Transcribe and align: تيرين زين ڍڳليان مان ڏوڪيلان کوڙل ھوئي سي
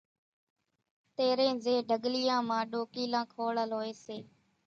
تيرين 1.17 1.55
زين 1.65 1.79
ڍڳليان 1.91 2.41
مان 2.49 2.63
ڏوڪيلان 2.71 3.25
کوڙل 3.33 3.69
ھوئي 3.77 3.93
سي 4.03 4.17